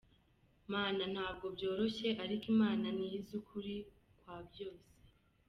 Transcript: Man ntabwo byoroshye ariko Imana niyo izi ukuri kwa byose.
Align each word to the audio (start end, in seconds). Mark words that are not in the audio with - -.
Man 0.71 0.97
ntabwo 1.13 1.45
byoroshye 1.55 2.09
ariko 2.23 2.45
Imana 2.53 2.85
niyo 2.95 3.15
izi 3.19 3.31
ukuri 3.41 3.75
kwa 4.19 4.35
byose. 4.49 4.89